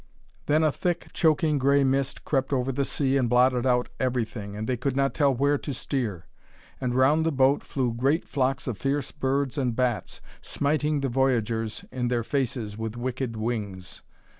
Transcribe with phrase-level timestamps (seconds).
[0.47, 4.67] Then a thick, choking, grey mist crept over the sea and blotted out everything, and
[4.67, 6.25] they could not tell where to steer.
[6.79, 11.85] And round the boat flew great flocks of fierce birds and bats, smiting the voyagers
[11.91, 14.01] in their faces with wicked wings.